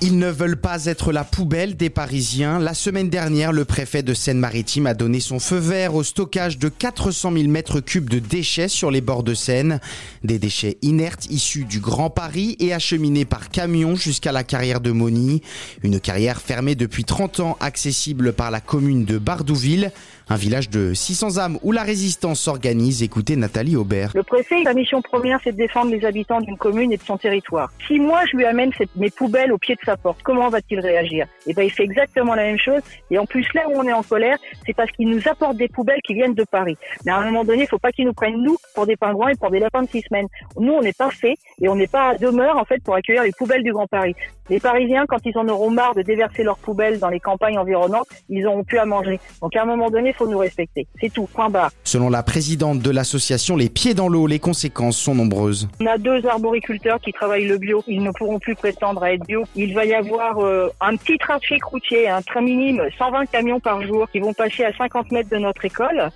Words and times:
Ils 0.00 0.16
ne 0.16 0.28
veulent 0.28 0.60
pas 0.60 0.84
être 0.84 1.10
la 1.10 1.24
poubelle 1.24 1.76
des 1.76 1.90
Parisiens. 1.90 2.60
La 2.60 2.72
semaine 2.72 3.10
dernière, 3.10 3.50
le 3.50 3.64
préfet 3.64 4.04
de 4.04 4.14
Seine-Maritime 4.14 4.86
a 4.86 4.94
donné 4.94 5.18
son 5.18 5.40
feu 5.40 5.56
vert 5.56 5.96
au 5.96 6.04
stockage 6.04 6.56
de 6.56 6.68
400 6.68 7.32
000 7.32 7.48
mètres 7.48 7.80
cubes 7.80 8.08
de 8.08 8.20
déchets 8.20 8.68
sur 8.68 8.92
les 8.92 9.00
bords 9.00 9.24
de 9.24 9.34
Seine. 9.34 9.80
Des 10.22 10.38
déchets 10.38 10.78
inertes 10.82 11.26
issus 11.30 11.64
du 11.64 11.80
Grand 11.80 12.10
Paris 12.10 12.56
et 12.60 12.72
acheminés 12.72 13.24
par 13.24 13.48
camion 13.48 13.96
jusqu'à 13.96 14.30
la 14.30 14.44
carrière 14.44 14.80
de 14.80 14.92
Moni. 14.92 15.42
Une 15.82 15.98
carrière 15.98 16.40
fermée 16.40 16.76
depuis 16.76 17.02
30 17.02 17.40
ans, 17.40 17.56
accessible 17.58 18.32
par 18.32 18.52
la 18.52 18.60
commune 18.60 19.04
de 19.04 19.18
Bardouville. 19.18 19.90
Un 20.30 20.36
village 20.36 20.68
de 20.68 20.92
600 20.92 21.38
âmes 21.38 21.58
où 21.62 21.72
la 21.72 21.82
résistance 21.82 22.40
s'organise. 22.40 23.02
Écoutez 23.02 23.34
Nathalie 23.34 23.76
Aubert. 23.76 24.12
Le 24.14 24.22
préfet, 24.22 24.62
sa 24.62 24.74
mission 24.74 25.00
première, 25.00 25.40
c'est 25.42 25.52
de 25.52 25.56
défendre 25.56 25.90
les 25.90 26.04
habitants 26.04 26.40
d'une 26.42 26.58
commune 26.58 26.92
et 26.92 26.98
de 26.98 27.02
son 27.02 27.16
territoire. 27.16 27.72
Si 27.88 27.98
moi, 27.98 28.20
je 28.30 28.36
lui 28.36 28.44
amène 28.44 28.70
mes 28.94 29.10
poubelles 29.10 29.52
au 29.52 29.58
pied 29.58 29.74
de 29.74 29.80
sa 29.88 29.96
porte, 29.96 30.22
comment 30.22 30.50
va-t-il 30.50 30.80
réagir? 30.80 31.26
Eh 31.46 31.54
ben, 31.54 31.62
il 31.62 31.70
fait 31.70 31.84
exactement 31.84 32.34
la 32.34 32.42
même 32.42 32.58
chose. 32.58 32.82
Et 33.10 33.18
en 33.18 33.24
plus, 33.24 33.46
là 33.54 33.62
où 33.68 33.72
on 33.74 33.84
est 33.84 33.92
en 33.92 34.02
colère, 34.02 34.36
c'est 34.66 34.74
parce 34.74 34.90
qu'il 34.90 35.08
nous 35.08 35.26
apporte 35.26 35.56
des 35.56 35.68
poubelles 35.68 36.02
qui 36.06 36.12
viennent 36.12 36.34
de 36.34 36.44
Paris. 36.44 36.76
Mais 37.06 37.12
à 37.12 37.16
un 37.16 37.24
moment 37.24 37.42
donné, 37.42 37.62
il 37.62 37.68
faut 37.68 37.78
pas 37.78 37.90
qu'il 37.90 38.04
nous 38.04 38.12
prenne 38.12 38.36
nous 38.42 38.56
pour 38.74 38.84
des 38.84 38.96
pingouins 38.96 39.30
et 39.30 39.36
pour 39.36 39.50
des 39.50 39.60
lapins 39.60 39.82
de 39.82 39.88
six 39.88 40.02
semaines. 40.02 40.26
Nous, 40.58 40.72
on 40.72 40.82
n'est 40.82 40.92
pas 40.92 41.10
fait 41.10 41.36
et 41.62 41.68
on 41.70 41.74
n'est 41.74 41.86
pas 41.86 42.10
à 42.10 42.14
demeure 42.16 42.58
en 42.58 42.66
fait 42.66 42.82
pour 42.82 42.94
accueillir 42.94 43.22
les 43.22 43.32
poubelles 43.32 43.62
du 43.62 43.72
Grand 43.72 43.86
Paris. 43.86 44.14
Les 44.50 44.60
Parisiens, 44.60 45.04
quand 45.06 45.18
ils 45.26 45.36
en 45.36 45.46
auront 45.48 45.70
marre 45.70 45.94
de 45.94 46.02
déverser 46.02 46.42
leurs 46.42 46.56
poubelles 46.58 46.98
dans 46.98 47.10
les 47.10 47.20
campagnes 47.20 47.58
environnantes, 47.58 48.08
ils 48.30 48.46
auront 48.46 48.64
plus 48.64 48.78
à 48.78 48.86
manger. 48.86 49.20
Donc 49.42 49.54
à 49.54 49.62
un 49.62 49.66
moment 49.66 49.90
donné, 49.90 50.10
il 50.10 50.14
faut 50.14 50.26
nous 50.26 50.38
respecter. 50.38 50.86
C'est 51.00 51.12
tout, 51.12 51.26
point 51.26 51.50
barre. 51.50 51.70
Selon 51.84 52.08
la 52.08 52.22
présidente 52.22 52.80
de 52.80 52.90
l'association 52.90 53.56
Les 53.56 53.68
Pieds 53.68 53.94
dans 53.94 54.08
l'eau, 54.08 54.26
les 54.26 54.38
conséquences 54.38 54.96
sont 54.96 55.14
nombreuses. 55.14 55.68
On 55.80 55.86
a 55.86 55.98
deux 55.98 56.24
arboriculteurs 56.26 56.98
qui 57.00 57.12
travaillent 57.12 57.46
le 57.46 57.58
bio. 57.58 57.84
Ils 57.86 58.02
ne 58.02 58.10
pourront 58.10 58.38
plus 58.38 58.54
prétendre 58.54 59.02
à 59.02 59.12
être 59.12 59.26
bio. 59.26 59.44
Va 59.78 59.84
y 59.84 59.94
avoir 59.94 60.40
euh, 60.40 60.70
un 60.80 60.96
petit 60.96 61.16
trafic 61.18 61.62
routier, 61.62 62.08
un 62.08 62.20
très 62.20 62.42
minime, 62.42 62.82
120 62.98 63.26
camions 63.26 63.60
par 63.60 63.80
jour 63.80 64.10
qui 64.10 64.18
vont 64.18 64.34
passer 64.34 64.64
à 64.64 64.72
50 64.72 65.12
mètres 65.12 65.30
de 65.30 65.36
notre 65.36 65.64
école 65.64 66.10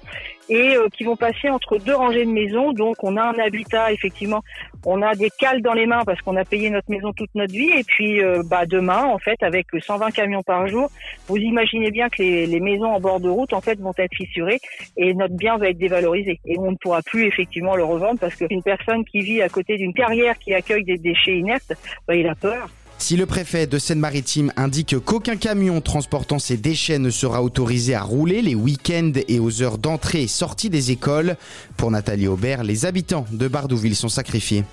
et 0.48 0.74
euh, 0.74 0.88
qui 0.92 1.04
vont 1.04 1.14
passer 1.14 1.48
entre 1.48 1.78
deux 1.78 1.94
rangées 1.94 2.24
de 2.24 2.32
maisons. 2.32 2.72
Donc 2.72 2.96
on 3.04 3.16
a 3.16 3.22
un 3.22 3.38
habitat, 3.38 3.92
effectivement, 3.92 4.42
on 4.84 5.00
a 5.00 5.14
des 5.14 5.30
cales 5.38 5.62
dans 5.62 5.74
les 5.74 5.86
mains 5.86 6.02
parce 6.04 6.20
qu'on 6.22 6.34
a 6.34 6.44
payé 6.44 6.70
notre 6.70 6.90
maison 6.90 7.12
toute 7.12 7.32
notre 7.36 7.52
vie. 7.52 7.70
Et 7.70 7.84
puis 7.84 8.20
euh, 8.20 8.42
bah, 8.44 8.66
demain, 8.66 9.04
en 9.04 9.18
fait, 9.18 9.40
avec 9.44 9.68
120 9.80 10.10
camions 10.10 10.42
par 10.42 10.66
jour, 10.66 10.90
vous 11.28 11.36
imaginez 11.36 11.92
bien 11.92 12.08
que 12.08 12.20
les, 12.20 12.48
les, 12.48 12.60
maisons 12.60 12.90
en 12.90 12.98
bord 12.98 13.20
de 13.20 13.28
route, 13.28 13.52
en 13.52 13.60
fait, 13.60 13.78
vont 13.78 13.94
être 13.96 14.14
fissurées 14.16 14.58
et 14.96 15.14
notre 15.14 15.36
bien 15.36 15.56
va 15.56 15.68
être 15.68 15.78
dévalorisé. 15.78 16.40
Et 16.46 16.58
on 16.58 16.72
ne 16.72 16.76
pourra 16.76 17.00
plus 17.02 17.26
effectivement 17.26 17.76
le 17.76 17.84
revendre 17.84 18.18
parce 18.18 18.34
qu'une 18.34 18.64
personne 18.64 19.04
qui 19.04 19.20
vit 19.20 19.40
à 19.40 19.48
côté 19.48 19.76
d'une 19.76 19.94
carrière 19.94 20.36
qui 20.40 20.52
accueille 20.52 20.82
des 20.82 20.98
déchets 20.98 21.38
inertes, 21.38 21.74
bah, 22.08 22.16
il 22.16 22.26
a 22.26 22.34
peur. 22.34 22.68
Si 22.98 23.16
le 23.16 23.26
préfet 23.26 23.66
de 23.66 23.78
Seine-Maritime 23.78 24.52
indique 24.56 24.98
qu'aucun 25.00 25.36
camion 25.36 25.80
transportant 25.80 26.38
ces 26.38 26.56
déchets 26.56 26.98
ne 26.98 27.10
sera 27.10 27.42
autorisé 27.42 27.94
à 27.94 28.02
rouler 28.02 28.42
les 28.42 28.54
week-ends 28.54 29.12
et 29.28 29.40
aux 29.40 29.62
heures 29.62 29.78
d'entrée 29.78 30.22
et 30.22 30.28
sortie 30.28 30.70
des 30.70 30.90
écoles, 30.90 31.36
pour 31.76 31.90
Nathalie 31.90 32.28
Aubert, 32.28 32.62
les 32.62 32.86
habitants 32.86 33.26
de 33.32 33.48
Bardouville 33.48 33.96
sont 33.96 34.08
sacrifiés. 34.08 34.64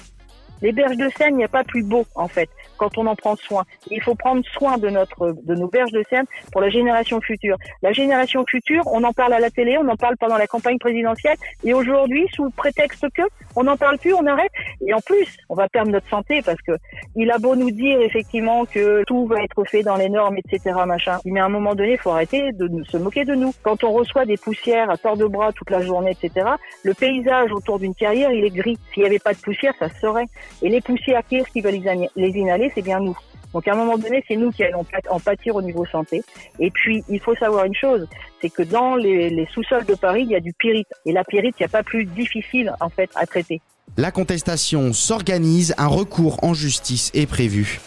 Les 0.62 0.72
berges 0.72 0.98
de 0.98 1.10
Seine, 1.18 1.36
il 1.36 1.38
n'y 1.38 1.44
a 1.44 1.50
pas 1.50 1.64
plus 1.64 1.84
beau 1.84 2.06
en 2.16 2.28
fait 2.28 2.50
quand 2.78 2.98
on 2.98 3.06
en 3.08 3.16
prend 3.16 3.36
soin. 3.36 3.64
Il 3.92 4.02
faut 4.02 4.16
prendre 4.16 4.44
soin 4.54 4.78
de 4.78 4.90
notre 4.90 5.36
de 5.44 5.56
nos 5.56 5.68
berges 5.68 5.92
de 5.92 6.04
Seine 6.10 6.26
pour 6.52 6.62
la 6.62 6.70
génération 6.70 7.20
future. 7.22 7.58
La 7.82 7.92
génération 7.92 8.44
future, 8.48 8.84
on 8.88 9.04
en 9.04 9.14
parle 9.14 9.34
à 9.34 9.40
la 9.40 9.50
télé, 9.50 9.78
on 9.78 9.88
en 9.88 9.96
parle 9.96 10.18
pendant 10.18 10.38
la 10.38 10.48
campagne 10.48 10.80
présidentielle 10.80 11.38
et 11.64 11.74
aujourd'hui 11.74 12.28
sous 12.34 12.50
prétexte 12.52 13.06
que 13.14 13.24
on 13.56 13.64
n'en 13.64 13.78
parle 13.78 13.98
plus, 13.98 14.14
on 14.14 14.26
arrête 14.26 14.52
et 14.86 14.94
en 14.94 15.00
plus, 15.00 15.28
on 15.50 15.56
va 15.56 15.68
perdre 15.68 15.92
notre 15.92 16.08
santé 16.10 16.42
parce 16.42 16.62
que 16.62 16.72
il 17.16 17.30
a 17.32 17.38
beau 17.38 17.56
nous 17.56 17.72
dire 17.72 18.00
effectivement 18.02 18.66
que 18.66 19.04
tout 19.06 19.26
va 19.28 19.44
être 19.44 19.64
fait 19.66 19.84
dans 19.84 19.96
les 19.96 20.10
normes, 20.10 20.38
etc. 20.38 20.76
machin. 20.86 21.20
Mais 21.26 21.39
à 21.39 21.45
un 21.45 21.50
moment 21.50 21.76
donné, 21.76 21.94
il 21.94 21.98
faut 21.98 22.12
arrêter 22.12 22.52
de 22.54 22.70
se 22.83 22.98
moquer 22.98 23.26
de 23.26 23.36
nous. 23.36 23.54
Quand 23.64 23.83
on 23.83 23.92
reçoit 23.92 24.26
des 24.26 24.38
poussières 24.38 24.89
à 24.89 24.98
tort 24.98 25.17
de 25.17 25.26
bras 25.26 25.52
toute 25.52 25.70
la 25.70 25.82
journée, 25.82 26.12
etc. 26.12 26.48
Le 26.83 26.94
paysage 26.94 27.52
autour 27.52 27.80
d'une 27.80 27.95
carrière, 27.95 28.32
il 28.32 28.45
est 28.45 28.50
gris. 28.50 28.78
S'il 28.94 29.04
n'y 29.04 29.10
avait 29.10 29.20
pas 29.20 29.33
de 29.33 29.39
poussière, 29.39 29.73
ça 29.80 29.89
serait. 30.02 30.28
Et 30.61 30.70
les 30.70 30.82
poussières 30.82 31.23
qui 31.27 31.61
veulent 31.61 31.82
les 32.15 32.30
inhaler, 32.30 32.71
c'est 32.76 32.82
bien 32.82 32.99
nous. 32.99 33.17
Donc 33.54 33.67
à 33.67 33.73
un 33.73 33.76
moment 33.76 33.98
donné, 33.98 34.23
c'est 34.27 34.36
nous 34.36 34.52
qui 34.52 34.64
allons 34.64 34.86
en 35.10 35.20
pâtir 35.20 35.55
au 35.55 35.61
niveau 35.61 35.86
santé. 35.86 36.21
Et 36.60 36.70
puis, 36.70 37.04
il 37.10 37.20
faut 37.20 37.36
savoir 37.36 37.65
une 37.65 37.76
chose, 37.76 38.08
c'est 38.42 38.49
que 38.49 38.64
dans 38.64 38.95
les, 38.95 39.30
les 39.30 39.48
sous-sols 39.48 39.86
de 39.86 39.95
Paris, 39.95 40.23
il 40.23 40.32
y 40.32 40.36
a 40.36 40.39
du 40.39 40.54
pyrite. 40.54 40.88
Et 41.05 41.11
la 41.11 41.23
pyrite, 41.23 41.55
il 41.59 41.64
n'y 41.64 41.65
a 41.65 41.70
pas 41.70 41.83
plus 41.83 42.05
difficile 42.05 42.73
en 42.80 42.89
fait 42.89 43.09
à 43.15 43.26
traiter. 43.26 43.61
La 43.98 44.11
contestation 44.11 44.93
s'organise, 44.93 45.73
un 45.77 45.88
recours 45.88 46.43
en 46.43 46.54
justice 46.54 47.11
est 47.14 47.26
prévu. 47.26 47.80